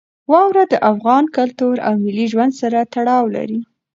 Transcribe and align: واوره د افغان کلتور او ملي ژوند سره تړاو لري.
واوره 0.31 0.63
د 0.69 0.75
افغان 0.91 1.23
کلتور 1.37 1.75
او 1.87 1.93
ملي 2.03 2.25
ژوند 2.31 2.53
سره 2.61 2.79
تړاو 2.93 3.23
لري. 3.35 3.59